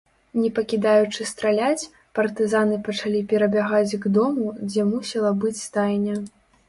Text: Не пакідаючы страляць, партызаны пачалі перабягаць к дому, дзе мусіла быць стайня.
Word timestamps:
Не 0.43 0.47
пакідаючы 0.59 1.27
страляць, 1.31 1.89
партызаны 2.19 2.79
пачалі 2.87 3.21
перабягаць 3.35 3.99
к 4.07 4.13
дому, 4.17 4.47
дзе 4.69 4.87
мусіла 4.93 5.31
быць 5.45 5.57
стайня. 5.67 6.15